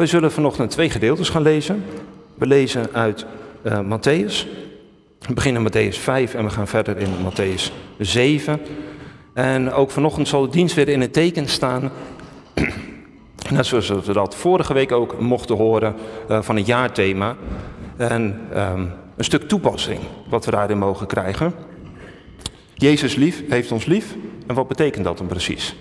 [0.00, 1.84] We zullen vanochtend twee gedeeltes gaan lezen.
[2.34, 3.26] We lezen uit
[3.62, 4.46] uh, Matthäus.
[5.18, 8.60] We beginnen Matthäus 5 en we gaan verder in Matthäus 7.
[9.34, 11.90] En ook vanochtend zal de dienst weer in het teken staan.
[13.50, 15.94] Net zoals we dat vorige week ook mochten horen
[16.30, 17.36] uh, van het jaarthema.
[17.96, 21.54] En um, een stuk toepassing wat we daarin mogen krijgen.
[22.74, 24.16] Jezus lief heeft ons lief.
[24.46, 25.76] En wat betekent dat dan precies?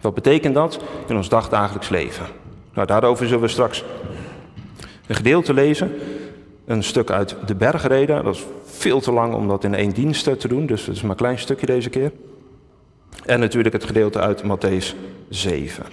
[0.00, 2.26] Wat betekent dat in ons dagdagelijks leven?
[2.78, 3.84] Nou, daarover zullen we straks
[5.06, 5.92] een gedeelte lezen.
[6.64, 8.24] Een stuk uit de bergreden.
[8.24, 11.02] Dat is veel te lang om dat in één dienst te doen, dus het is
[11.02, 12.12] maar een klein stukje deze keer.
[13.24, 14.94] En natuurlijk het gedeelte uit Matthäus
[15.28, 15.84] 7.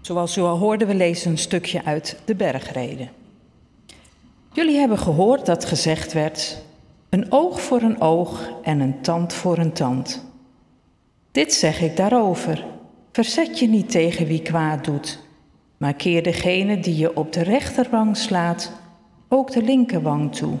[0.00, 3.10] Zoals u al hoorde, we lezen een stukje uit de bergreden.
[4.52, 6.63] Jullie hebben gehoord dat gezegd werd:
[7.14, 10.24] een oog voor een oog en een tand voor een tand.
[11.32, 12.64] Dit zeg ik daarover.
[13.12, 15.18] Verzet je niet tegen wie kwaad doet,
[15.76, 18.72] maar keer degene die je op de rechterwang slaat
[19.28, 20.54] ook de linkerwang toe.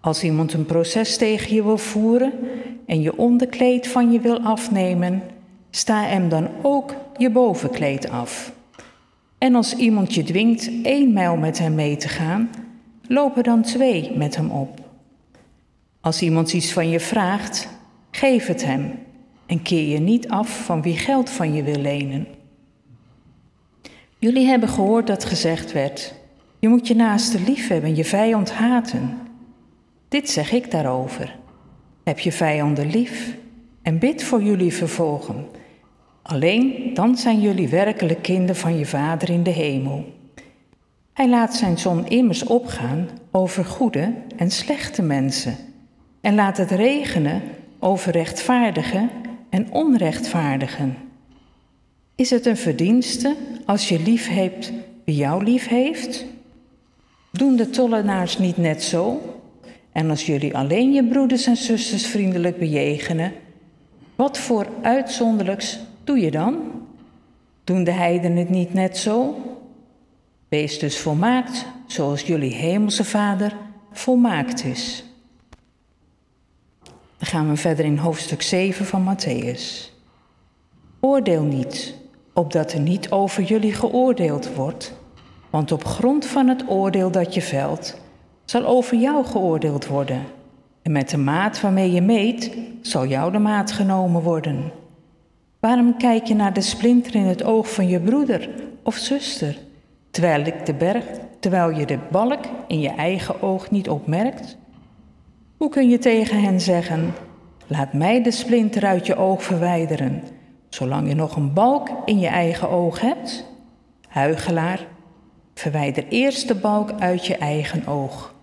[0.00, 2.32] Als iemand een proces tegen je wil voeren
[2.86, 5.22] en je onderkleed van je wil afnemen,
[5.70, 8.52] sta hem dan ook je bovenkleed af.
[9.38, 12.50] En als iemand je dwingt één mijl met hem mee te gaan,
[13.08, 14.84] loop er dan twee met hem op.
[16.06, 17.68] Als iemand iets van je vraagt,
[18.10, 18.98] geef het hem
[19.46, 22.26] en keer je niet af van wie geld van je wil lenen.
[24.18, 26.14] Jullie hebben gehoord dat gezegd werd:
[26.58, 29.18] je moet je naaste lief hebben, je vijand haten.
[30.08, 31.38] Dit zeg ik daarover.
[32.04, 33.36] Heb je vijanden lief
[33.82, 35.46] en bid voor jullie vervolgen.
[36.22, 40.04] Alleen dan zijn jullie werkelijk kinderen van je Vader in de hemel.
[41.12, 45.66] Hij laat zijn zon immers opgaan over goede en slechte mensen
[46.26, 47.42] en laat het regenen
[47.78, 49.10] over rechtvaardigen
[49.50, 50.96] en onrechtvaardigen.
[52.14, 54.72] Is het een verdienste als je lief hebt
[55.04, 56.24] wie jou lief heeft?
[57.30, 59.20] Doen de tollenaars niet net zo?
[59.92, 63.32] En als jullie alleen je broeders en zusters vriendelijk bejegenen,
[64.14, 66.56] wat voor uitzonderlijks doe je dan?
[67.64, 69.36] Doen de heidenen het niet net zo?
[70.48, 73.56] Wees dus volmaakt, zoals jullie hemelse Vader
[73.92, 75.04] volmaakt is.
[77.18, 79.92] Dan gaan we verder in hoofdstuk 7 van Matthäus.
[81.00, 81.94] Oordeel niet,
[82.32, 84.92] opdat er niet over jullie geoordeeld wordt,
[85.50, 88.00] want op grond van het oordeel dat je velt,
[88.44, 90.22] zal over jou geoordeeld worden.
[90.82, 94.72] En met de maat waarmee je meet, zal jou de maat genomen worden.
[95.60, 98.50] Waarom kijk je naar de splinter in het oog van je broeder
[98.82, 99.58] of zuster,
[100.10, 101.04] terwijl, ik de berg,
[101.40, 104.56] terwijl je de balk in je eigen oog niet opmerkt?
[105.56, 107.14] Hoe kun je tegen hen zeggen:
[107.66, 110.22] Laat mij de splinter uit je oog verwijderen,
[110.68, 113.44] zolang je nog een balk in je eigen oog hebt?
[114.08, 114.86] Huigelaar,
[115.54, 118.34] verwijder eerst de balk uit je eigen oog.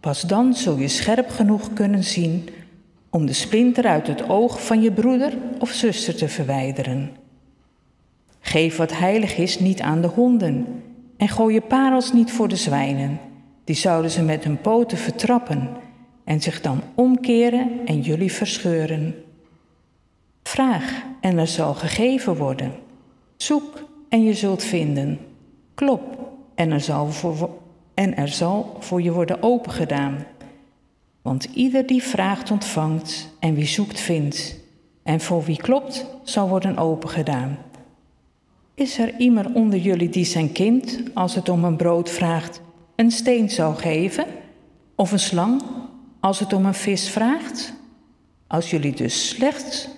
[0.00, 2.48] Pas dan zul je scherp genoeg kunnen zien
[3.10, 7.10] om de splinter uit het oog van je broeder of zuster te verwijderen.
[8.40, 10.82] Geef wat heilig is niet aan de honden
[11.16, 13.20] en gooi je parels niet voor de zwijnen.
[13.64, 15.82] Die zouden ze met hun poten vertrappen
[16.24, 19.14] en zich dan omkeren en jullie verscheuren.
[20.42, 22.72] Vraag en er zal gegeven worden.
[23.36, 25.18] Zoek en je zult vinden.
[25.74, 27.50] Klop en er zal voor,
[27.94, 30.26] en er zal voor je worden opengedaan.
[31.22, 34.56] Want ieder die vraagt ontvangt en wie zoekt vindt.
[35.02, 37.58] En voor wie klopt zal worden opengedaan.
[38.74, 42.60] Is er iemand onder jullie die zijn kind, als het om een brood vraagt,
[42.96, 44.24] een steen zou geven?
[44.94, 45.62] Of een slang,
[46.24, 47.72] als het om een vis vraagt?
[48.46, 49.88] Als jullie dus slechts,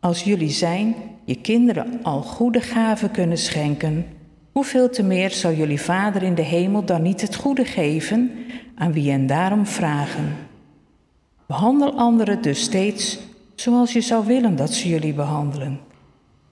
[0.00, 0.94] als jullie zijn,
[1.24, 4.06] je kinderen al goede gaven kunnen schenken,
[4.52, 8.30] hoeveel te meer zal jullie Vader in de hemel dan niet het goede geven
[8.74, 10.36] aan wie hen daarom vragen?
[11.46, 13.18] Behandel anderen dus steeds
[13.54, 15.80] zoals je zou willen dat ze jullie behandelen.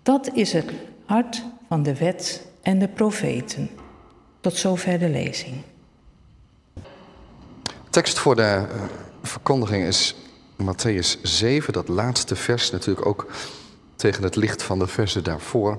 [0.03, 0.73] Dat is het
[1.05, 3.70] hart van de wet en de profeten.
[4.41, 5.56] Tot zover de lezing.
[7.93, 8.65] Tekst voor de eh,
[9.23, 10.15] verkondiging is
[10.56, 13.27] Matthäus 7, dat laatste vers natuurlijk ook
[13.97, 15.79] tegen het licht van de versen daarvoor.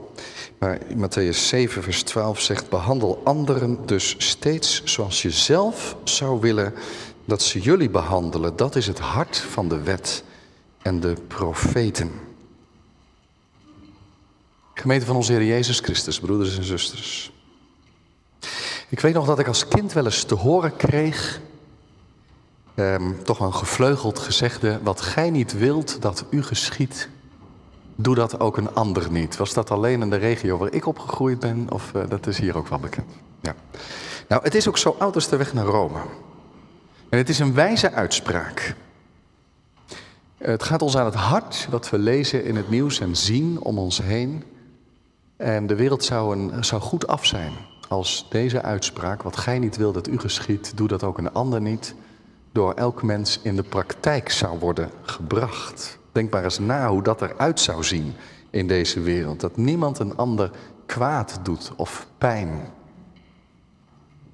[0.57, 6.73] Maar Matthäus 7, vers 12 zegt: Behandel anderen dus steeds zoals je zelf zou willen
[7.25, 8.55] dat ze jullie behandelen.
[8.55, 10.23] Dat is het hart van de wet
[10.81, 12.11] en de profeten.
[14.73, 17.31] Gemeente van onze Heer Jezus Christus, broeders en zusters.
[18.89, 21.41] Ik weet nog dat ik als kind wel eens te horen kreeg
[22.75, 27.09] ehm, toch een gevleugeld gezegde: Wat gij niet wilt dat u geschiet,
[27.95, 29.37] doe dat ook een ander niet.
[29.37, 32.57] Was dat alleen in de regio waar ik opgegroeid ben, of uh, dat is hier
[32.57, 33.11] ook wel bekend?
[33.41, 33.55] Ja.
[34.27, 35.99] Nou, het is ook zo oud als de weg naar Rome.
[37.09, 38.75] En het is een wijze uitspraak.
[40.37, 43.77] Het gaat ons aan het hart wat we lezen in het nieuws en zien om
[43.77, 44.43] ons heen.
[45.37, 47.51] En de wereld zou, een, zou goed af zijn
[47.87, 51.61] als deze uitspraak, wat gij niet wil dat u geschiet, doe dat ook een ander
[51.61, 51.95] niet,
[52.53, 55.99] door elk mens in de praktijk zou worden gebracht.
[56.11, 58.13] Denk maar eens na hoe dat eruit zou zien
[58.49, 59.39] in deze wereld.
[59.39, 60.51] Dat niemand een ander
[60.85, 62.61] kwaad doet of pijn.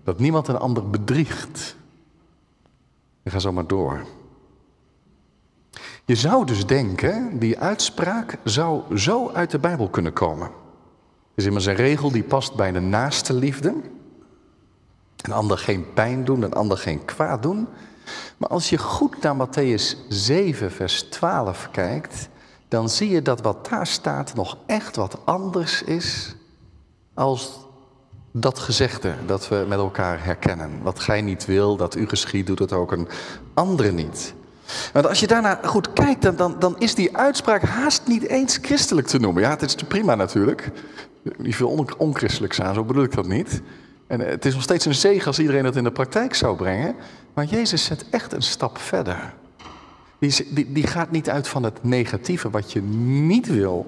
[0.03, 1.75] Dat niemand een ander bedriegt.
[3.23, 4.05] Ik ga zo maar door.
[6.05, 10.47] Je zou dus denken, die uitspraak zou zo uit de Bijbel kunnen komen.
[10.47, 10.53] Het
[11.35, 13.75] is immers een regel die past bij de naaste liefde.
[15.21, 17.67] Een ander geen pijn doen, een ander geen kwaad doen.
[18.37, 22.29] Maar als je goed naar Matthäus 7, vers 12 kijkt,
[22.67, 26.35] dan zie je dat wat daar staat nog echt wat anders is
[27.13, 27.67] als
[28.31, 30.69] dat gezegde dat we met elkaar herkennen.
[30.81, 33.07] Wat gij niet wil, dat u geschiet, doet het ook een
[33.53, 34.33] andere niet.
[34.93, 39.07] Want als je daarna goed kijkt, dan, dan, is die uitspraak haast niet eens christelijk
[39.07, 39.41] te noemen.
[39.41, 40.71] Ja, het is prima natuurlijk.
[41.37, 43.61] Niet veel on onchristelijks aan, zo bedoel ik dat niet.
[44.09, 46.95] En het is nog steeds een zegen als iedereen dat in de praktijk zou brengen.
[47.33, 49.33] Maar Jezus zet echt een stap verder.
[50.19, 53.85] Die, die, die gaat niet uit van het negatieve, wat je niet wil.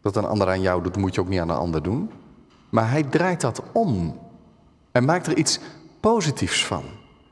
[0.00, 2.10] Dat een ander aan jou doet, moet je ook niet aan een ander doen.
[2.68, 4.18] Maar hij draait dat om.
[4.92, 5.58] En maakt er iets
[6.00, 6.82] positiefs van.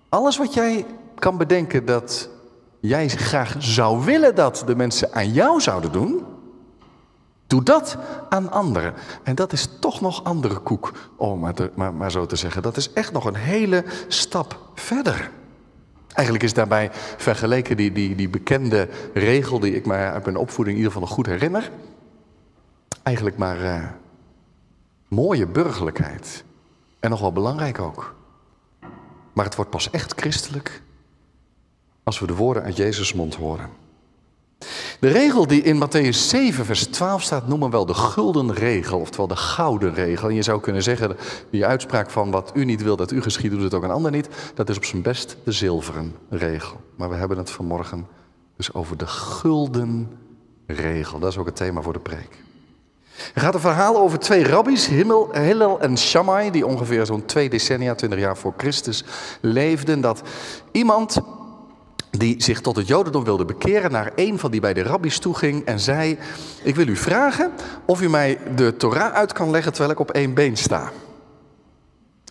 [0.08, 2.28] Alles wat jij kan bedenken dat
[2.80, 6.24] jij graag zou willen dat de mensen aan jou zouden doen,
[7.50, 7.96] doe dat
[8.28, 8.94] aan anderen.
[9.22, 12.62] En dat is toch nog andere koek, om maar, maar, maar zo te zeggen.
[12.62, 15.30] Dat is echt nog een hele stap verder.
[16.12, 20.76] Eigenlijk is daarbij vergeleken die, die, die bekende regel die ik mij uit mijn opvoeding
[20.76, 21.70] in ieder geval nog goed herinner.
[23.02, 23.86] Eigenlijk maar uh,
[25.08, 26.44] mooie burgerlijkheid.
[27.00, 28.14] En nog wel belangrijk ook.
[29.32, 30.82] Maar het wordt pas echt christelijk
[32.02, 33.70] als we de woorden uit Jezus' mond horen.
[35.00, 38.98] De regel die in Matthäus 7, vers 12 staat, noemen we wel de gulden regel,
[38.98, 40.28] oftewel de gouden regel.
[40.28, 41.16] En je zou kunnen zeggen,
[41.50, 44.10] die uitspraak van wat u niet wil dat u geschiet, doet het ook een ander
[44.10, 46.80] niet, dat is op zijn best de zilveren regel.
[46.96, 48.06] Maar we hebben het vanmorgen
[48.56, 50.08] dus over de gulden
[50.66, 51.18] regel.
[51.18, 52.38] Dat is ook het thema voor de preek.
[53.34, 57.94] Er gaat een verhaal over twee rabbies, Hillel en Shammai, die ongeveer zo'n twee decennia,
[57.94, 59.04] twintig jaar voor Christus
[59.40, 60.00] leefden.
[60.00, 60.22] Dat
[60.72, 61.20] iemand
[62.10, 65.64] die zich tot het Jodendom wilde bekeren, naar een van die bij de rabbies toeging
[65.64, 66.18] en zei:
[66.62, 67.52] Ik wil u vragen
[67.84, 70.90] of u mij de Torah uit kan leggen terwijl ik op één been sta.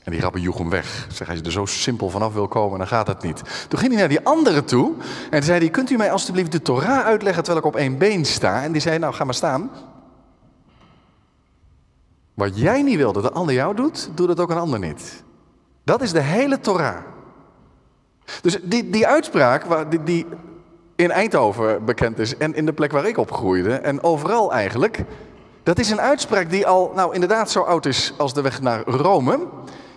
[0.03, 1.07] En die rabbi joeg hem weg.
[1.11, 3.41] Zeg, als je er zo simpel vanaf wil komen, dan gaat het niet.
[3.67, 4.93] Toen ging hij naar die andere toe
[5.29, 8.63] en zei Kunt u mij alstublieft de Torah uitleggen terwijl ik op één been sta?
[8.63, 9.71] En die zei: Nou, ga maar staan.
[12.33, 15.23] Wat jij niet wil dat de ander jou doet, doe dat ook een ander niet.
[15.83, 16.97] Dat is de hele Torah.
[18.41, 20.25] Dus die, die uitspraak, die, die
[20.95, 25.03] in Eindhoven bekend is en in de plek waar ik opgroeide en overal eigenlijk,
[25.63, 28.83] dat is een uitspraak die al, nou inderdaad zo oud is als de weg naar
[28.85, 29.39] Rome.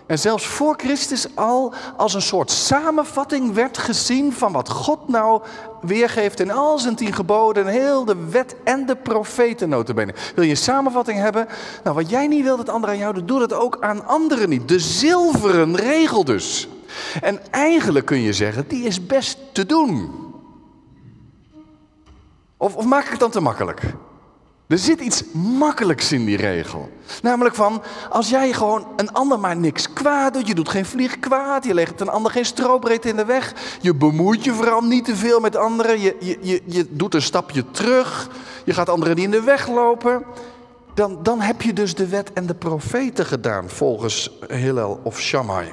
[0.05, 5.41] En zelfs voor Christus al als een soort samenvatting werd gezien van wat God nou
[5.81, 10.13] weergeeft in al zijn tien geboden en heel de wet en de profeten notabene.
[10.35, 11.47] Wil je een samenvatting hebben?
[11.83, 14.49] Nou, wat jij niet wil dat anderen aan jou doen, doe dat ook aan anderen
[14.49, 14.67] niet.
[14.67, 16.67] De zilveren regel dus.
[17.21, 20.11] En eigenlijk kun je zeggen, die is best te doen.
[22.57, 23.81] Of, of maak ik het dan te makkelijk?
[24.73, 26.89] Er zit iets makkelijks in die regel.
[27.21, 31.19] Namelijk van, als jij gewoon een ander maar niks kwaad doet, je doet geen vlieg
[31.19, 35.05] kwaad, je legt een ander geen strobreed in de weg, je bemoeit je vooral niet
[35.05, 38.29] te veel met anderen, je, je, je, je doet een stapje terug,
[38.65, 40.23] je gaat anderen niet in de weg lopen,
[40.93, 45.71] dan, dan heb je dus de wet en de profeten gedaan volgens Hillel of Shammai.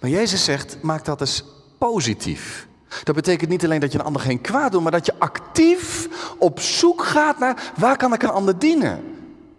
[0.00, 1.44] Maar Jezus zegt, maak dat eens
[1.78, 2.66] positief.
[3.04, 6.08] Dat betekent niet alleen dat je een ander geen kwaad doet, maar dat je actief
[6.38, 9.16] op zoek gaat naar waar kan ik een ander dienen?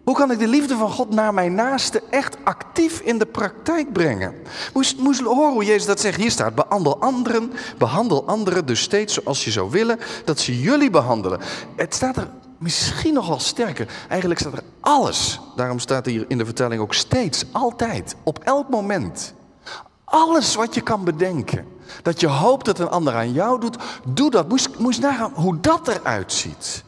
[0.09, 3.93] Hoe kan ik de liefde van God naar mijn naaste echt actief in de praktijk
[3.93, 4.33] brengen?
[4.73, 6.17] Moest, moest horen hoe Jezus dat zegt.
[6.17, 10.89] Hier staat, behandel anderen, behandel anderen dus steeds zoals je zou willen dat ze jullie
[10.89, 11.39] behandelen.
[11.75, 13.87] Het staat er misschien nog sterker.
[14.07, 15.39] Eigenlijk staat er alles.
[15.55, 19.33] Daarom staat hier in de vertelling ook steeds, altijd, op elk moment.
[20.09, 21.67] Alles wat je kan bedenken.
[22.01, 24.49] Dat je hoopt dat een ander aan jou doet, doe dat.
[24.49, 26.83] Moest, moest nagaan hoe dat eruit ziet.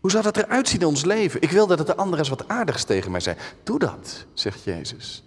[0.00, 1.42] Hoe zou dat eruit zien in ons leven?
[1.42, 3.36] Ik wil dat het de ander eens wat aardigs tegen mij zei.
[3.62, 5.24] Doe dat, zegt Jezus.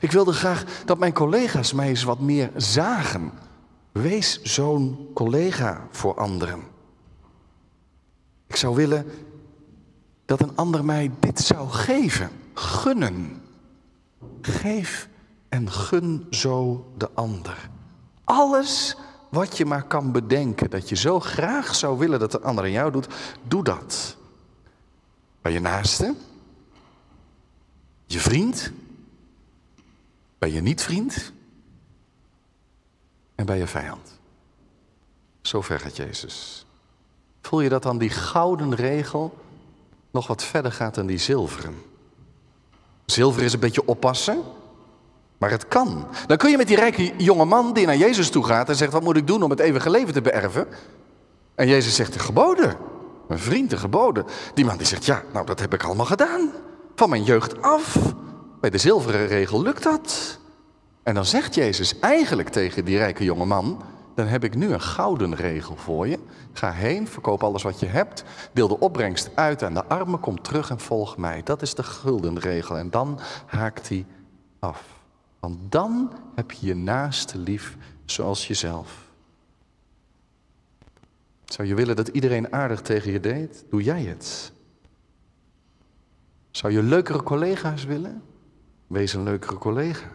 [0.00, 3.32] Ik wilde graag dat mijn collega's mij eens wat meer zagen.
[3.92, 6.62] Wees zo'n collega voor anderen.
[8.46, 9.06] Ik zou willen
[10.24, 12.30] dat een ander mij dit zou geven.
[12.54, 13.42] Gunnen.
[14.40, 15.08] Geef
[15.54, 17.70] en gun zo de ander.
[18.24, 18.96] Alles
[19.28, 22.70] wat je maar kan bedenken, dat je zo graag zou willen dat de ander aan
[22.70, 23.06] jou doet,
[23.48, 24.16] doe dat.
[25.42, 26.14] Bij je naaste,
[28.06, 28.72] je vriend,
[30.38, 31.32] bij je niet-vriend
[33.34, 34.18] en bij je vijand.
[35.42, 36.66] Zo ver gaat Jezus.
[37.40, 39.38] Voel je dat dan die gouden regel
[40.10, 41.74] nog wat verder gaat dan die zilveren?
[43.04, 44.42] Zilver is een beetje oppassen,
[45.44, 46.06] maar het kan.
[46.26, 48.92] Dan kun je met die rijke jonge man die naar Jezus toe gaat en zegt:
[48.92, 50.66] Wat moet ik doen om het eeuwige leven te beërven?
[51.54, 52.76] En Jezus zegt: De geboden.
[53.28, 54.24] Mijn vriend, de geboden.
[54.54, 56.50] Die man die zegt: Ja, nou dat heb ik allemaal gedaan.
[56.94, 57.96] Van mijn jeugd af.
[58.60, 60.38] Bij de zilveren regel lukt dat.
[61.02, 63.82] En dan zegt Jezus eigenlijk tegen die rijke jonge man:
[64.14, 66.18] Dan heb ik nu een gouden regel voor je.
[66.52, 68.24] Ga heen, verkoop alles wat je hebt.
[68.52, 70.20] Deel de opbrengst uit aan de armen.
[70.20, 71.42] Kom terug en volg mij.
[71.42, 72.76] Dat is de gulden regel.
[72.76, 74.06] En dan haakt hij
[74.58, 74.93] af.
[75.44, 79.10] Want dan heb je je naaste lief zoals jezelf.
[81.44, 83.64] Zou je willen dat iedereen aardig tegen je deed?
[83.70, 84.52] Doe jij het.
[86.50, 88.22] Zou je leukere collega's willen?
[88.86, 90.08] Wees een leukere collega.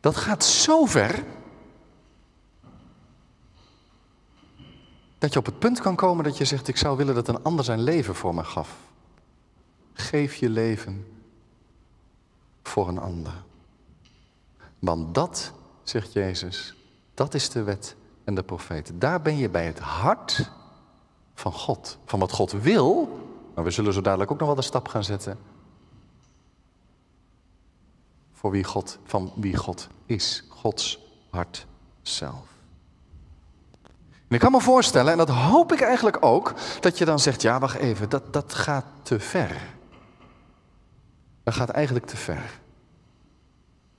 [0.00, 1.24] Dat gaat zo ver
[5.18, 7.42] dat je op het punt kan komen dat je zegt: Ik zou willen dat een
[7.42, 8.76] ander zijn leven voor me gaf.
[9.92, 11.16] Geef je leven
[12.68, 13.32] voor een ander.
[14.78, 16.74] Want dat, zegt Jezus,
[17.14, 18.98] dat is de wet en de profeten.
[18.98, 20.50] Daar ben je bij het hart
[21.34, 21.98] van God.
[22.04, 23.18] Van wat God wil.
[23.54, 25.38] Maar we zullen zo dadelijk ook nog wel een stap gaan zetten.
[28.32, 30.44] Voor wie God, van wie God is.
[30.48, 30.98] Gods
[31.30, 31.66] hart
[32.02, 32.46] zelf.
[34.28, 37.42] En ik kan me voorstellen, en dat hoop ik eigenlijk ook, dat je dan zegt,
[37.42, 39.77] ja wacht even, dat, dat gaat te ver.
[41.48, 42.60] Dat gaat eigenlijk te ver.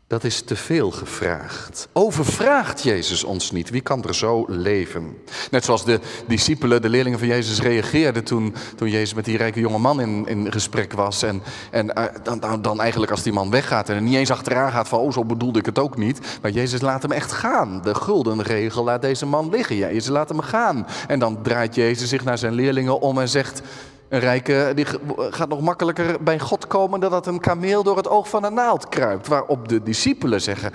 [0.07, 1.87] Dat is te veel gevraagd.
[1.93, 3.69] Overvraagt Jezus ons niet?
[3.69, 5.17] Wie kan er zo leven?
[5.51, 9.59] Net zoals de discipelen, de leerlingen van Jezus reageerden toen, toen Jezus met die rijke
[9.59, 11.23] jonge man in, in gesprek was.
[11.23, 11.41] En,
[11.71, 14.71] en uh, dan, dan, dan, eigenlijk als die man weggaat en er niet eens achteraan
[14.71, 16.19] gaat van, oh zo bedoelde ik het ook niet.
[16.41, 17.81] Maar Jezus laat hem echt gaan.
[17.81, 19.75] De gulden regel laat deze man liggen.
[19.75, 20.87] Jezus laat hem gaan.
[21.07, 23.61] En dan draait Jezus zich naar zijn leerlingen om en zegt,
[24.09, 24.85] een rijke die
[25.31, 28.53] gaat nog makkelijker bij God komen dan dat een kameel door het oog van een
[28.53, 29.27] naald kruipt.
[29.27, 30.71] Waarop de discipelen zeggen,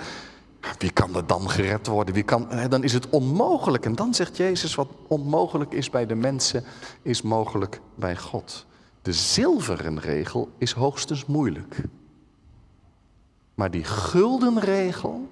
[0.77, 2.13] wie kan er dan gered worden?
[2.13, 3.85] Wie kan, dan is het onmogelijk.
[3.85, 6.63] En dan zegt Jezus, wat onmogelijk is bij de mensen,
[7.01, 8.65] is mogelijk bij God.
[9.01, 11.81] De zilveren regel is hoogstens moeilijk.
[13.55, 15.27] Maar die gulden regel,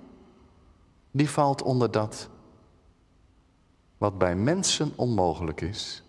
[1.12, 2.29] die valt onder dat
[3.98, 6.02] wat bij mensen onmogelijk is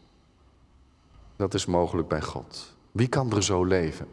[1.37, 2.75] dat is mogelijk bij God.
[2.93, 4.07] Wie kan er zo leven?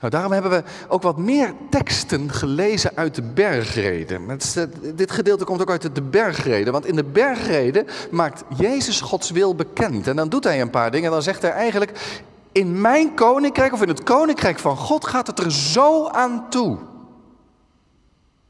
[0.00, 4.38] Nou, daarom hebben we ook wat meer teksten gelezen uit de bergreden.
[4.94, 6.72] Dit gedeelte komt ook uit de bergreden.
[6.72, 10.06] Want in de bergreden maakt Jezus Gods wil bekend.
[10.06, 11.06] En dan doet hij een paar dingen.
[11.06, 12.20] En dan zegt hij eigenlijk,
[12.52, 16.78] in mijn koninkrijk of in het koninkrijk van God gaat het er zo aan toe.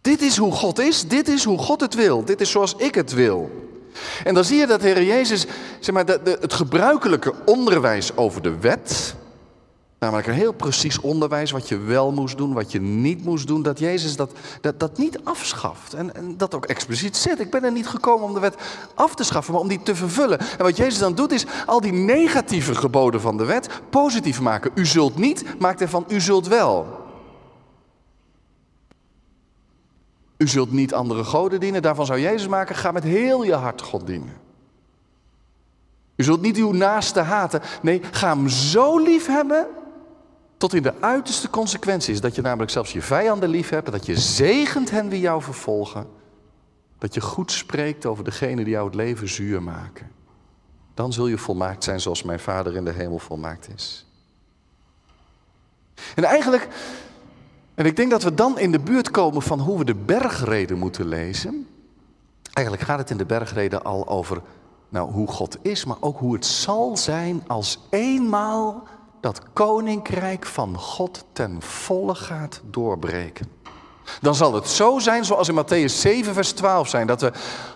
[0.00, 2.94] Dit is hoe God is, dit is hoe God het wil, dit is zoals ik
[2.94, 3.69] het wil.
[4.24, 5.46] En dan zie je dat de Heer Jezus,
[5.80, 9.14] zeg maar, de, het gebruikelijke onderwijs over de wet,
[9.98, 13.62] namelijk een heel precies onderwijs wat je wel moest doen, wat je niet moest doen,
[13.62, 15.94] dat Jezus dat, dat, dat niet afschaft.
[15.94, 17.40] En, en dat ook expliciet zegt.
[17.40, 18.54] Ik ben er niet gekomen om de wet
[18.94, 20.38] af te schaffen, maar om die te vervullen.
[20.38, 24.70] En wat Jezus dan doet is al die negatieve geboden van de wet positief maken.
[24.74, 26.99] U zult niet, maakt ervan u zult wel.
[30.42, 31.82] U zult niet andere goden dienen.
[31.82, 32.76] Daarvan zou Jezus maken.
[32.76, 34.36] Ga met heel je hart God dienen.
[36.16, 37.62] U zult niet uw naaste haten.
[37.82, 39.66] Nee, ga hem zo lief hebben.
[40.56, 42.20] Tot in de uiterste consequenties.
[42.20, 43.92] Dat je namelijk zelfs je vijanden lief hebt.
[43.92, 46.06] Dat je zegent hen die jou vervolgen.
[46.98, 50.10] Dat je goed spreekt over degene die jou het leven zuur maken.
[50.94, 54.06] Dan zul je volmaakt zijn zoals mijn Vader in de hemel volmaakt is.
[56.14, 56.68] En eigenlijk
[57.80, 60.78] en ik denk dat we dan in de buurt komen van hoe we de bergreden
[60.78, 61.66] moeten lezen.
[62.52, 64.42] Eigenlijk gaat het in de bergreden al over
[64.88, 68.82] nou, hoe God is, maar ook hoe het zal zijn als eenmaal
[69.20, 73.46] dat koninkrijk van God ten volle gaat doorbreken.
[74.20, 77.32] Dan zal het zo zijn zoals in Matthäus 7, vers 12 zijn, dat we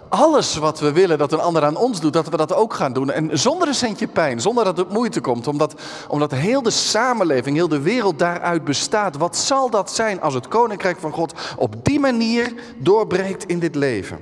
[0.08, 2.92] alles wat we willen dat een ander aan ons doet, dat we dat ook gaan
[2.92, 3.10] doen.
[3.10, 7.56] En zonder een centje pijn, zonder dat het moeite komt, omdat, omdat heel de samenleving,
[7.56, 9.16] heel de wereld daaruit bestaat.
[9.16, 13.74] Wat zal dat zijn als het koninkrijk van God op die manier doorbreekt in dit
[13.74, 14.18] leven?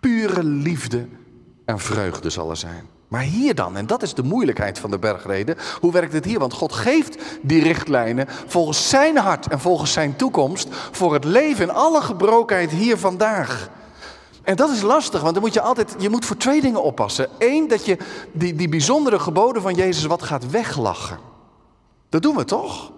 [0.00, 1.06] Pure liefde
[1.64, 2.88] en vreugde zal er zijn.
[3.14, 6.38] Maar hier dan, en dat is de moeilijkheid van de bergreden, hoe werkt het hier?
[6.38, 11.64] Want God geeft die richtlijnen volgens zijn hart en volgens zijn toekomst voor het leven
[11.64, 13.70] in alle gebrokenheid hier vandaag.
[14.42, 17.28] En dat is lastig, want dan moet je altijd, je moet voor twee dingen oppassen.
[17.38, 17.96] Eén, dat je
[18.32, 21.18] die, die bijzondere geboden van Jezus wat gaat weglachen.
[22.08, 22.92] Dat doen we toch?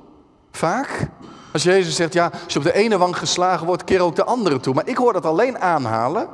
[0.50, 1.08] Vaak.
[1.52, 4.24] Als Jezus zegt, ja, als je op de ene wang geslagen wordt, keer ook de
[4.24, 4.74] andere toe.
[4.74, 6.28] Maar ik hoor dat alleen aanhalen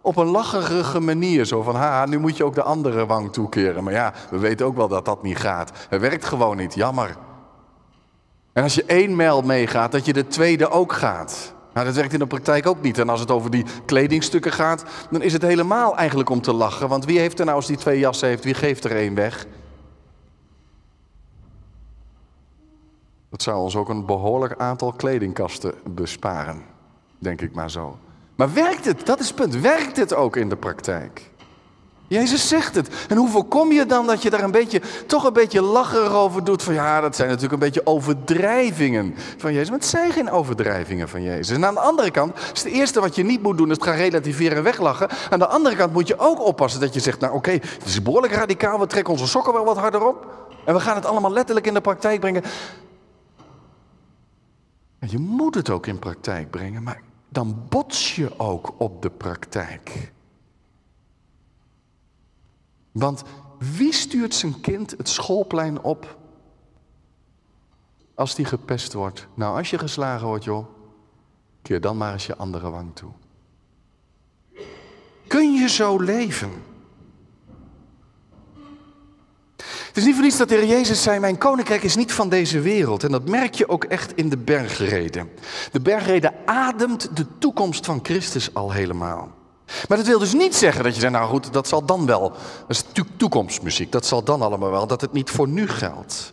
[0.00, 1.44] op een lacherige manier.
[1.44, 3.84] Zo van, ha, nu moet je ook de andere wang toekeren.
[3.84, 5.72] Maar ja, we weten ook wel dat dat niet gaat.
[5.88, 7.16] Het werkt gewoon niet, jammer.
[8.52, 11.54] En als je één mijl meegaat, dat je de tweede ook gaat.
[11.72, 12.98] Nou, dat werkt in de praktijk ook niet.
[12.98, 16.88] En als het over die kledingstukken gaat, dan is het helemaal eigenlijk om te lachen.
[16.88, 19.46] Want wie heeft er nou als die twee jassen heeft, wie geeft er één weg?
[23.30, 26.62] Dat zou ons ook een behoorlijk aantal kledingkasten besparen,
[27.18, 27.98] denk ik maar zo.
[28.40, 29.06] Maar werkt het?
[29.06, 29.56] Dat is het punt.
[29.56, 31.30] Werkt het ook in de praktijk?
[32.06, 32.88] Jezus zegt het.
[33.08, 36.44] En hoe voorkom je dan dat je daar een beetje, toch een beetje lacherig over
[36.44, 36.62] doet?
[36.62, 39.68] Van ja, dat zijn natuurlijk een beetje overdrijvingen van Jezus.
[39.68, 41.56] Maar het zijn geen overdrijvingen van Jezus.
[41.56, 43.84] En aan de andere kant, is het eerste wat je niet moet doen, is het
[43.84, 45.08] gaan relativeren en weglachen.
[45.30, 48.02] Aan de andere kant moet je ook oppassen dat je zegt, nou oké, het is
[48.02, 50.26] behoorlijk radicaal, we trekken onze sokken wel wat harder op.
[50.64, 52.42] En we gaan het allemaal letterlijk in de praktijk brengen.
[54.98, 60.12] je moet het ook in praktijk brengen, maar dan bots je ook op de praktijk.
[62.92, 63.22] Want
[63.58, 66.18] wie stuurt zijn kind het schoolplein op
[68.14, 69.26] als die gepest wordt?
[69.34, 70.66] Nou, als je geslagen wordt, joh,
[71.62, 73.10] keer dan maar eens je andere wang toe.
[75.26, 76.50] Kun je zo leven?
[79.90, 82.28] Het is niet voor niets dat de Heer Jezus zei, mijn koninkrijk is niet van
[82.28, 83.04] deze wereld.
[83.04, 85.30] En dat merk je ook echt in de bergreden.
[85.72, 89.30] De bergreden ademt de toekomst van Christus al helemaal.
[89.88, 92.30] Maar dat wil dus niet zeggen dat je zegt, nou goed, dat zal dan wel.
[92.66, 96.32] Dat is toekomstmuziek, dat zal dan allemaal wel, dat het niet voor nu geldt.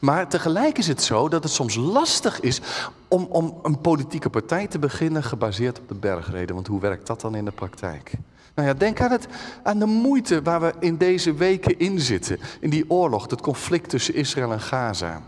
[0.00, 2.60] Maar tegelijk is het zo dat het soms lastig is
[3.08, 6.54] om, om een politieke partij te beginnen gebaseerd op de bergreden.
[6.54, 8.12] Want hoe werkt dat dan in de praktijk?
[8.58, 9.26] Nou ja, denk aan, het,
[9.62, 12.40] aan de moeite waar we in deze weken in zitten.
[12.60, 15.22] In die oorlog, het conflict tussen Israël en Gaza.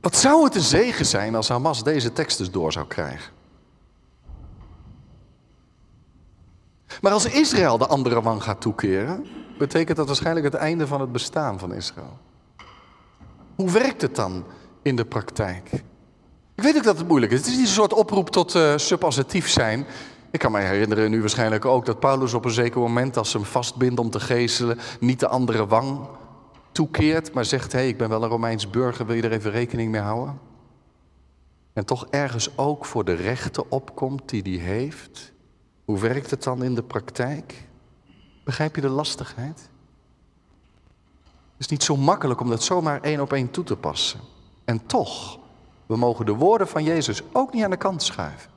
[0.00, 3.32] Wat zou het een zegen zijn als Hamas deze tekst dus door zou krijgen?
[7.00, 9.26] Maar als Israël de andere wang gaat toekeren,
[9.58, 12.18] betekent dat waarschijnlijk het einde van het bestaan van Israël.
[13.54, 14.44] Hoe werkt het dan
[14.82, 15.70] in de praktijk?
[16.54, 17.38] Ik weet ook dat het moeilijk is.
[17.38, 18.76] Het is niet een soort oproep tot uh,
[19.46, 19.86] zijn.
[20.32, 23.36] Ik kan me herinneren, nu waarschijnlijk ook, dat Paulus op een zeker moment, als ze
[23.36, 26.08] hem vastbindt om te geestelen, niet de andere wang
[26.72, 29.50] toekeert, maar zegt: Hé, hey, ik ben wel een Romeins burger, wil je er even
[29.50, 30.38] rekening mee houden?
[31.72, 35.32] En toch ergens ook voor de rechten opkomt die hij heeft.
[35.84, 37.68] Hoe werkt het dan in de praktijk?
[38.44, 39.70] Begrijp je de lastigheid?
[41.52, 44.20] Het is niet zo makkelijk om dat zomaar één op één toe te passen.
[44.64, 45.38] En toch,
[45.86, 48.51] we mogen de woorden van Jezus ook niet aan de kant schuiven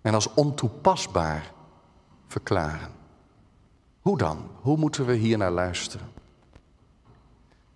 [0.00, 1.52] en als ontoepasbaar
[2.26, 2.92] verklaren.
[4.00, 4.48] Hoe dan?
[4.60, 6.08] Hoe moeten we hier naar luisteren?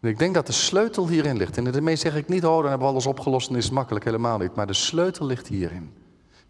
[0.01, 1.57] ik denk dat de sleutel hierin ligt.
[1.57, 4.05] En daarmee zeg ik niet, oh, dan hebben we alles opgelost en is het makkelijk.
[4.05, 4.55] Helemaal niet.
[4.55, 5.93] Maar de sleutel ligt hierin.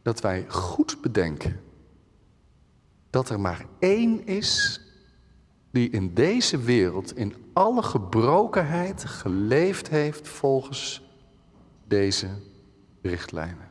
[0.02, 1.60] Dat wij goed bedenken
[3.10, 4.80] dat er maar één is
[5.70, 11.02] die in deze wereld in alle gebrokenheid geleefd heeft volgens
[11.86, 12.28] deze
[13.02, 13.63] richtlijnen.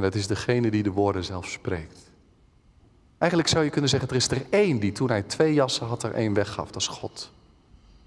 [0.00, 2.10] En dat is degene die de woorden zelf spreekt.
[3.18, 6.02] Eigenlijk zou je kunnen zeggen, er is er één die toen hij twee jassen had,
[6.02, 6.70] er één weggaf.
[6.70, 7.32] Dat is God.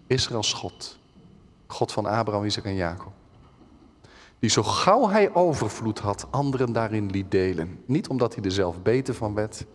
[0.07, 0.97] Israëls God.
[1.67, 3.11] God van Abraham, Isaac en Jacob.
[4.39, 7.79] Die zo gauw hij overvloed had, anderen daarin liet delen.
[7.85, 9.65] Niet omdat hij er zelf beter van werd,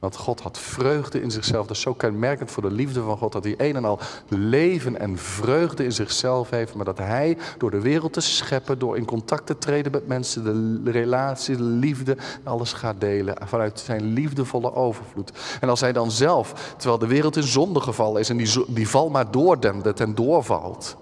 [0.00, 1.66] want God had vreugde in zichzelf.
[1.66, 3.32] Dat is zo kenmerkend voor de liefde van God.
[3.32, 6.74] Dat hij een en al leven en vreugde in zichzelf heeft.
[6.74, 10.84] Maar dat hij door de wereld te scheppen, door in contact te treden met mensen,
[10.84, 13.36] de relatie, de liefde, alles gaat delen.
[13.44, 15.32] Vanuit zijn liefdevolle overvloed.
[15.60, 18.88] En als hij dan zelf, terwijl de wereld in zonde gevallen is en die, die
[18.88, 20.96] val maar doordemde en doorvalt.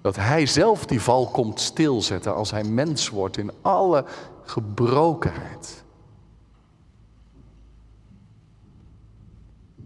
[0.00, 4.04] Dat hij zelf die val komt stilzetten als hij mens wordt in alle
[4.44, 5.84] gebrokenheid.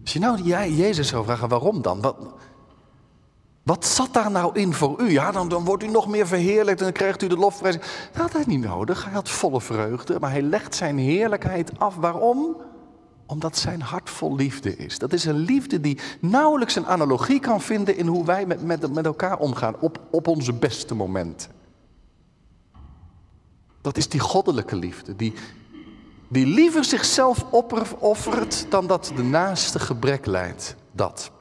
[0.01, 2.01] Als je nou Jezus zou vragen, waarom dan?
[2.01, 2.15] Wat,
[3.63, 5.11] Wat zat daar nou in voor u?
[5.11, 7.75] Ja, dan, dan wordt u nog meer verheerlijkt en dan krijgt u de lofprijs.
[7.75, 9.03] Dat had hij niet nodig.
[9.03, 11.95] Hij had volle vreugde, maar hij legt zijn heerlijkheid af.
[11.95, 12.55] Waarom?
[13.25, 14.99] Omdat zijn hart vol liefde is.
[14.99, 18.93] Dat is een liefde die nauwelijks een analogie kan vinden in hoe wij met, met,
[18.93, 21.51] met elkaar omgaan op, op onze beste momenten.
[23.81, 25.33] Dat is die goddelijke liefde, die,
[26.31, 27.45] die liever zichzelf
[27.99, 30.75] offert dan dat de naaste gebrek leidt.
[30.91, 31.31] Dat.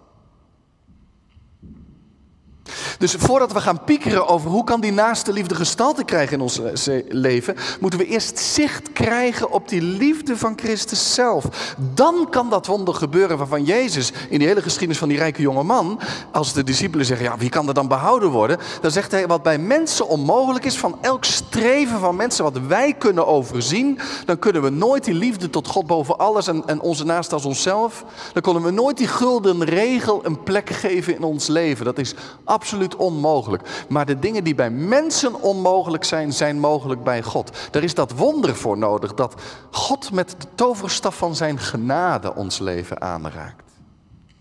[2.99, 6.61] Dus voordat we gaan piekeren over hoe kan die naaste liefde gestalte krijgen in ons
[6.61, 11.75] eh, leven, moeten we eerst zicht krijgen op die liefde van Christus zelf.
[11.95, 15.63] Dan kan dat wonder gebeuren waarvan Jezus in die hele geschiedenis van die rijke jonge
[15.63, 16.01] man,
[16.33, 18.59] als de discipelen zeggen, ja, wie kan er dan behouden worden?
[18.81, 22.93] Dan zegt hij, wat bij mensen onmogelijk is, van elk streven van mensen wat wij
[22.93, 27.05] kunnen overzien, dan kunnen we nooit die liefde tot God boven alles en, en onze
[27.05, 31.47] naaste als onszelf, dan kunnen we nooit die gulden regel een plek geven in ons
[31.47, 31.85] leven.
[31.85, 32.60] Dat is absoluut
[32.97, 33.85] onmogelijk.
[33.89, 37.51] Maar de dingen die bij mensen onmogelijk zijn, zijn mogelijk bij God.
[37.73, 39.35] Er is dat wonder voor nodig dat
[39.71, 43.63] God met de toverstaf van zijn genade ons leven aanraakt.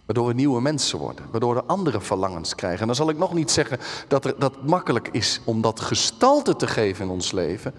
[0.06, 2.80] Waardoor we nieuwe mensen worden, waardoor we andere verlangens krijgen.
[2.80, 6.56] En dan zal ik nog niet zeggen dat, er, dat makkelijk is om dat gestalte
[6.56, 7.74] te geven in ons leven.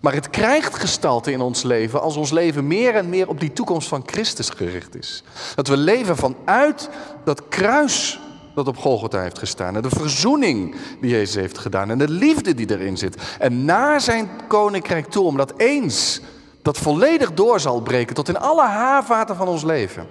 [0.00, 3.52] Maar het krijgt gestalte in ons leven als ons leven meer en meer op die
[3.52, 5.22] toekomst van Christus gericht is.
[5.54, 6.88] Dat we leven vanuit
[7.24, 8.20] dat kruis
[8.54, 9.76] dat op Golgotha heeft gestaan.
[9.76, 11.90] En de verzoening die Jezus heeft gedaan.
[11.90, 13.36] En de liefde die erin zit.
[13.38, 16.20] En naar zijn koninkrijk toe, omdat eens
[16.62, 20.06] dat volledig door zal breken tot in alle haarvaten van ons leven.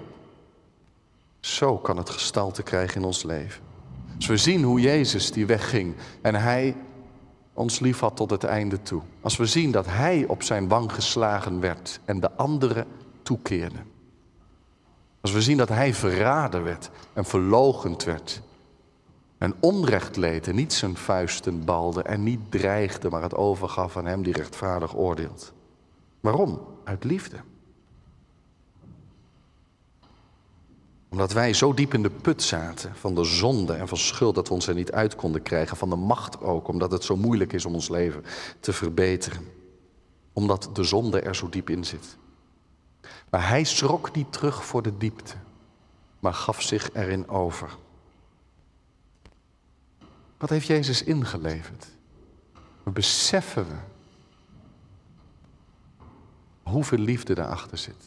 [1.39, 3.61] Zo kan het gestalte krijgen in ons leven.
[4.15, 6.75] Als we zien hoe Jezus die wegging en hij
[7.53, 9.01] ons lief had tot het einde toe.
[9.21, 12.85] Als we zien dat hij op zijn wang geslagen werd en de anderen
[13.23, 13.92] toekeerden.
[15.23, 18.41] Als we zien dat hij verraden werd en verlogend werd.
[19.37, 24.05] En onrecht leed en niet zijn vuisten balde en niet dreigde, maar het overgaf aan
[24.05, 25.53] hem die rechtvaardig oordeelt.
[26.19, 26.61] Waarom?
[26.83, 27.37] Uit liefde.
[31.09, 34.47] Omdat wij zo diep in de put zaten van de zonde en van schuld dat
[34.47, 35.77] we ons er niet uit konden krijgen.
[35.77, 38.23] Van de macht ook, omdat het zo moeilijk is om ons leven
[38.59, 39.47] te verbeteren.
[40.33, 42.17] Omdat de zonde er zo diep in zit.
[43.33, 45.35] Maar hij schrok niet terug voor de diepte,
[46.19, 47.77] maar gaf zich erin over.
[50.37, 51.87] Wat heeft Jezus ingeleverd?
[52.83, 53.75] We beseffen we
[56.63, 58.03] hoeveel liefde daarachter zit.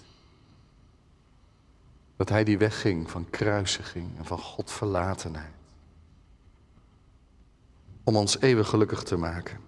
[2.17, 5.55] Dat hij die wegging van kruisiging en van Godverlatenheid.
[8.05, 9.61] Om ons eeuwig gelukkig te maken.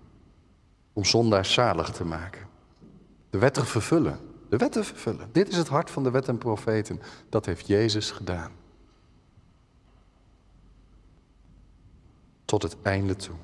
[0.92, 2.46] Om zondaars zalig te maken.
[3.30, 4.27] De wet te vervullen.
[4.48, 5.28] De wetten vervullen.
[5.32, 7.00] Dit is het hart van de wet en profeten.
[7.28, 8.50] Dat heeft Jezus gedaan.
[12.44, 13.34] Tot het einde toe.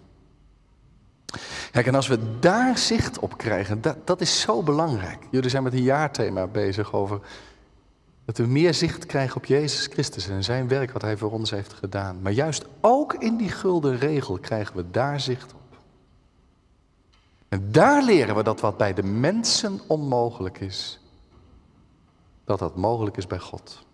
[1.70, 5.22] Kijk, en als we daar zicht op krijgen, dat, dat is zo belangrijk.
[5.30, 7.20] Jullie zijn met een jaarthema bezig over
[8.24, 11.50] dat we meer zicht krijgen op Jezus Christus en zijn werk wat hij voor ons
[11.50, 12.22] heeft gedaan.
[12.22, 15.63] Maar juist ook in die gulden regel krijgen we daar zicht op.
[17.54, 21.00] En daar leren we dat wat bij de mensen onmogelijk is,
[22.44, 23.86] dat dat mogelijk is bij God.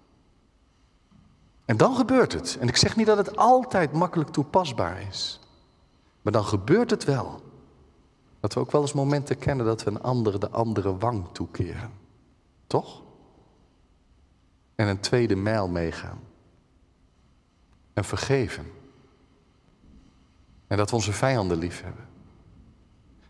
[1.64, 2.56] En dan gebeurt het.
[2.60, 5.40] En ik zeg niet dat het altijd makkelijk toepasbaar is.
[6.22, 7.40] Maar dan gebeurt het wel.
[8.40, 11.90] Dat we ook wel eens momenten kennen dat we een ander de andere wang toekeren.
[12.66, 13.02] Toch?
[14.74, 16.20] En een tweede mijl meegaan.
[17.92, 18.66] En vergeven.
[20.66, 22.08] En dat we onze vijanden lief hebben.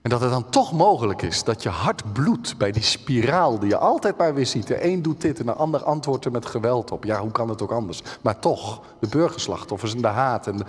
[0.02, 3.68] En dat het dan toch mogelijk is dat je hart bloedt bij die spiraal die
[3.68, 4.66] je altijd maar weer ziet.
[4.66, 7.04] De een doet dit en de ander antwoordt er met geweld op.
[7.04, 8.02] Ja, hoe kan het ook anders?
[8.20, 10.46] Maar toch, de burgerslachtoffers en de haat.
[10.46, 10.66] En,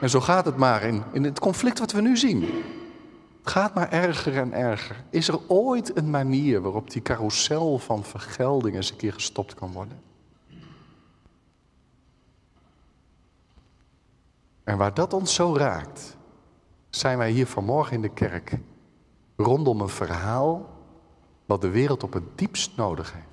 [0.00, 2.42] en zo gaat het maar in, in het conflict wat we nu zien.
[3.40, 5.04] Het gaat maar erger en erger.
[5.10, 9.72] Is er ooit een manier waarop die carousel van vergelding eens een keer gestopt kan
[9.72, 10.00] worden?
[14.64, 16.16] En waar dat ons zo raakt,
[16.98, 18.58] zijn wij hier vanmorgen in de kerk
[19.36, 20.68] rondom een verhaal
[21.46, 23.24] wat de wereld op het diepst nodig heeft.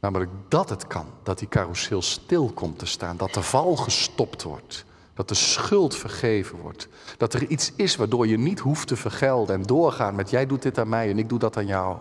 [0.00, 4.42] Namelijk dat het kan, dat die carousel stil komt te staan, dat de val gestopt
[4.42, 8.96] wordt, dat de schuld vergeven wordt, dat er iets is waardoor je niet hoeft te
[8.96, 11.98] vergelden en doorgaan met jij doet dit aan mij en ik doe dat aan jou.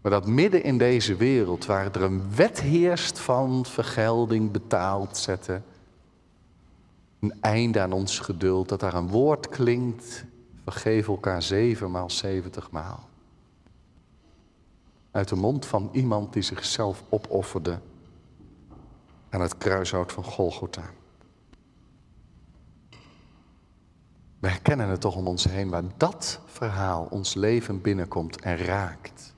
[0.00, 5.64] Maar dat midden in deze wereld, waar er een wet heerst van vergelding, betaald zetten,
[7.22, 10.24] een einde aan ons geduld, dat daar een woord klinkt,
[10.62, 13.08] vergeef elkaar zevenmaal, zeventigmaal.
[15.10, 17.78] Uit de mond van iemand die zichzelf opofferde
[19.28, 20.90] aan het kruishout van Golgotha.
[24.38, 29.31] We herkennen het toch om ons heen waar dat verhaal ons leven binnenkomt en raakt.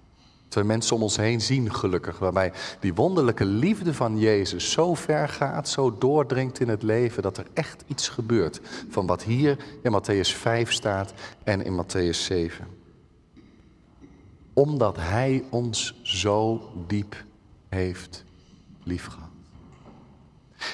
[0.54, 5.28] Terwijl mensen om ons heen zien gelukkig, waarbij die wonderlijke liefde van Jezus zo ver
[5.28, 10.00] gaat, zo doordringt in het leven, dat er echt iets gebeurt van wat hier in
[10.00, 11.12] Matthäus 5 staat
[11.44, 12.66] en in Matthäus 7.
[14.52, 17.24] Omdat Hij ons zo diep
[17.68, 18.24] heeft
[18.82, 19.28] liefgehad.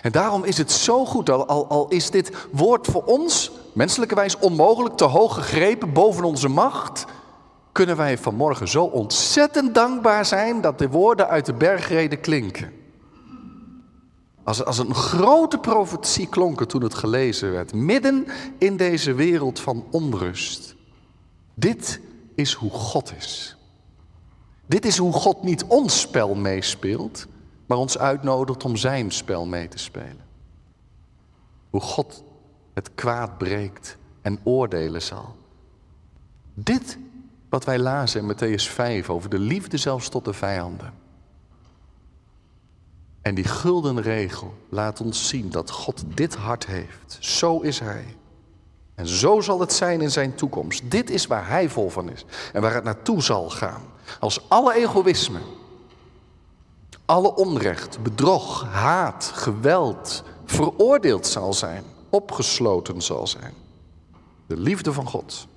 [0.03, 4.39] En daarom is het zo goed, al, al, al is dit woord voor ons menselijkerwijs
[4.39, 7.07] onmogelijk, te hoog gegrepen, boven onze macht,
[7.73, 12.73] kunnen wij vanmorgen zo ontzettend dankbaar zijn dat de woorden uit de bergreden klinken.
[14.45, 18.27] Als, als een grote profetie klonken toen het gelezen werd, midden
[18.59, 20.75] in deze wereld van onrust.
[21.55, 22.01] Dit
[22.35, 23.57] is hoe God is.
[24.67, 27.27] Dit is hoe God niet ons spel meespeelt,
[27.67, 30.25] maar ons uitnodigt om zijn spel mee te spelen.
[31.71, 32.25] Hoe God
[32.75, 35.35] het kwaad breekt en oordelen zal.
[36.55, 36.99] Dit
[37.51, 40.93] wat wij lazen in Matthäus 5 over de liefde zelfs tot de vijanden.
[43.23, 47.17] En die gulden regel laat ons zien dat God dit hart heeft.
[47.21, 48.17] Zo is Hij.
[48.95, 50.91] En zo zal het zijn in zijn toekomst.
[50.91, 53.83] Dit is waar Hij vol van is en waar het naartoe zal gaan.
[54.21, 55.41] Als alle egoïsme,
[57.05, 63.55] alle onrecht, bedrog, haat, geweld veroordeeld zal zijn, opgesloten zal zijn.
[64.47, 65.49] De liefde van God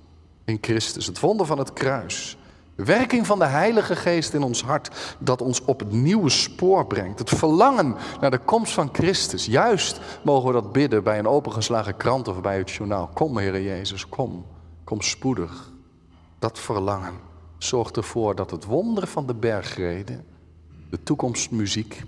[0.44, 2.36] in Christus, het wonder van het kruis.
[2.76, 6.86] De werking van de Heilige Geest in ons hart, dat ons op het nieuwe spoor
[6.86, 7.18] brengt.
[7.18, 9.46] Het verlangen naar de komst van Christus.
[9.46, 13.10] Juist mogen we dat bidden bij een opengeslagen krant of bij het journaal.
[13.14, 14.46] Kom, Heer Jezus, kom.
[14.84, 15.72] Kom spoedig.
[16.38, 17.14] Dat verlangen
[17.58, 20.24] zorgt ervoor dat het wonder van de bergreden,
[20.90, 22.02] de toekomstmuziek,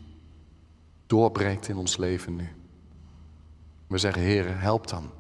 [1.06, 2.48] doorbreekt in ons leven nu.
[3.86, 5.10] We zeggen, Heer, help dan.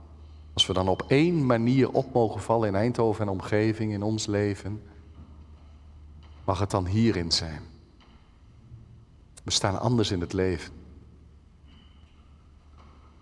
[0.56, 4.26] Als we dan op één manier op mogen vallen in Eindhoven en omgeving, in ons
[4.26, 4.82] leven,
[6.44, 7.62] mag het dan hierin zijn.
[9.44, 10.72] We staan anders in het leven.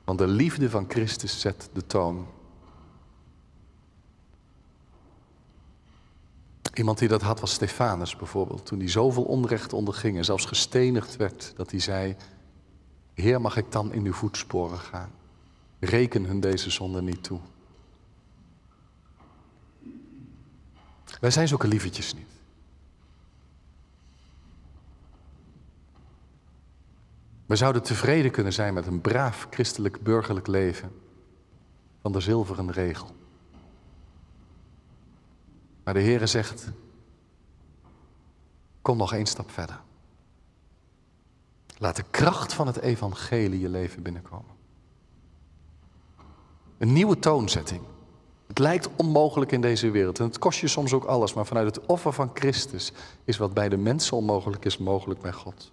[0.05, 2.27] Want de liefde van Christus zet de toon.
[6.75, 8.67] Iemand die dat had was Stefanus bijvoorbeeld.
[8.67, 12.17] Toen hij zoveel onrecht onderging en zelfs gestenigd werd, dat hij zei:
[13.15, 15.11] Heer, mag ik dan in uw voetsporen gaan?
[15.85, 17.41] Reken hun deze zonde niet toe.
[21.21, 22.27] Wij zijn zulke lievertjes niet.
[27.47, 30.93] We zouden tevreden kunnen zijn met een braaf christelijk burgerlijk leven
[32.01, 33.17] van de zilveren regel.
[35.85, 36.69] Maar de Heere zegt,
[38.83, 39.81] kom nog één stap verder.
[41.79, 44.54] Laat de kracht van het evangelie je leven binnenkomen.
[46.85, 47.81] Een nieuwe toonzetting.
[48.47, 51.75] Het lijkt onmogelijk in deze wereld en het kost je soms ook alles, maar vanuit
[51.75, 52.93] het offer van Christus
[53.25, 55.71] is wat bij de mensen onmogelijk is, mogelijk bij God.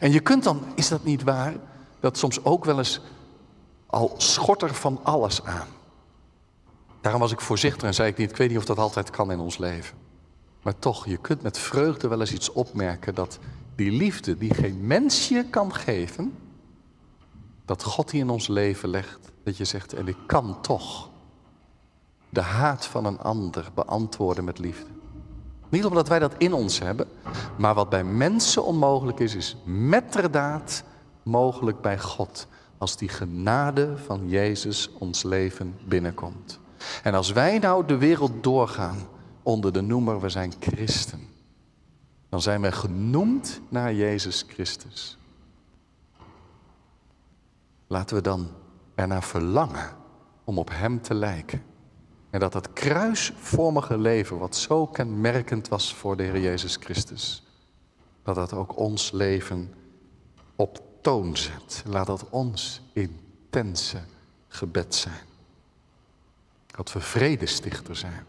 [0.00, 1.54] En je kunt dan, is dat niet waar,
[2.00, 3.00] dat soms ook wel eens
[3.86, 5.68] al schort er van alles aan.
[7.00, 9.32] Daarom was ik voorzichtig en zei ik niet, ik weet niet of dat altijd kan
[9.32, 9.96] in ons leven.
[10.62, 13.38] Maar toch, je kunt met vreugde wel eens iets opmerken dat
[13.74, 16.34] die liefde die geen mens je kan geven,
[17.64, 21.10] dat God die in ons leven legt, dat je zegt, en ik kan toch
[22.28, 24.90] de haat van een ander beantwoorden met liefde.
[25.68, 27.08] Niet omdat wij dat in ons hebben,
[27.58, 30.84] maar wat bij mensen onmogelijk is, is metterdaad
[31.22, 32.46] mogelijk bij God.
[32.78, 36.58] Als die genade van Jezus ons leven binnenkomt.
[37.02, 38.98] En als wij nou de wereld doorgaan
[39.42, 41.20] onder de noemer, we zijn christen.
[42.28, 45.18] Dan zijn wij genoemd naar Jezus Christus.
[47.86, 48.50] Laten we dan
[48.94, 49.90] ernaar verlangen
[50.44, 51.62] om op Hem te lijken.
[52.30, 57.42] En dat dat kruisvormige leven, wat zo kenmerkend was voor de Heer Jezus Christus,
[58.22, 59.74] dat dat ook ons leven
[60.56, 61.82] op toon zet.
[61.86, 63.98] Laat dat ons intense
[64.48, 65.22] gebed zijn.
[66.66, 68.26] Dat we vredestichter zijn.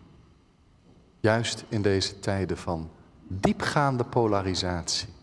[1.19, 2.89] Juist in deze tijden van
[3.27, 5.14] diepgaande polarisatie.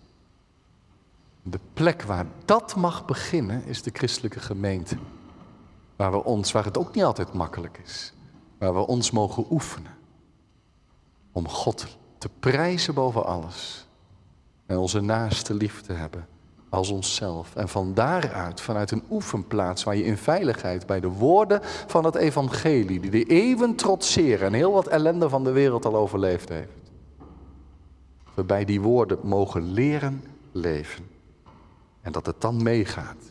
[1.43, 4.97] De plek waar dat mag beginnen is de christelijke gemeente.
[5.97, 8.13] Waar, we ons, waar het ook niet altijd makkelijk is.
[8.59, 9.95] Waar we ons mogen oefenen.
[11.33, 11.87] Om God
[12.19, 13.87] te prijzen boven alles.
[14.67, 16.27] En onze naaste lief te hebben
[16.69, 17.57] als onszelf.
[17.57, 22.15] En van daaruit, vanuit een oefenplaats waar je in veiligheid bij de woorden van het
[22.15, 26.73] evangelie, die de eeuwen trotseren en heel wat ellende van de wereld al overleefd heeft.
[28.35, 31.12] We bij die woorden mogen leren leven.
[32.03, 33.31] En dat het dan meegaat.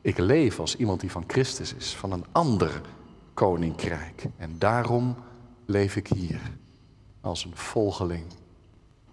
[0.00, 2.80] Ik leef als iemand die van Christus is, van een ander
[3.34, 4.26] koninkrijk.
[4.36, 5.16] En daarom
[5.64, 6.40] leef ik hier
[7.20, 8.26] als een volgeling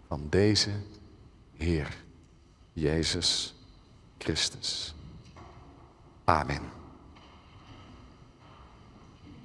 [0.07, 0.71] van deze
[1.57, 1.97] Heer,
[2.73, 3.55] Jezus
[4.17, 4.95] Christus.
[6.23, 6.82] Amen.